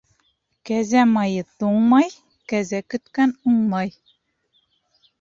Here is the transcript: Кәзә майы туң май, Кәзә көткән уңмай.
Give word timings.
Кәзә 0.69 1.03
майы 1.11 1.43
туң 1.65 1.77
май, 1.93 2.11
Кәзә 2.55 2.83
көткән 2.95 3.39
уңмай. 3.55 3.97